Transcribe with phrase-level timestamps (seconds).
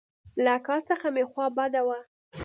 [0.43, 1.99] له اکا څخه مې خوا بده وه.